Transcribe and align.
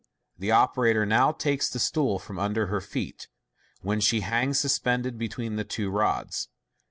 The 0.39 0.47
Fig. 0.47 0.49
314. 0.49 0.63
operator 0.79 1.05
now 1.05 1.31
takes 1.31 1.69
the 1.69 1.77
stool 1.77 2.17
from 2.17 2.39
under 2.39 2.65
her 2.65 2.81
feet, 2.81 3.27
when 3.81 3.99
she 3.99 4.21
hang> 4.21 4.55
suspended 4.55 5.19
between 5.19 5.57
the 5.57 5.63
two 5.63 5.91
rods. 5.91 6.49